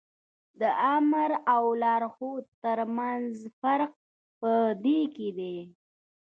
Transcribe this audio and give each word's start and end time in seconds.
د 0.59 0.61
آمر 0.95 1.31
او 1.55 1.63
لارښود 1.81 2.45
تر 2.63 2.77
منځ 2.97 3.33
فرق 3.61 3.91
په 4.39 4.51
دې 4.83 4.99
کې 5.15 5.29
دی. 5.37 5.57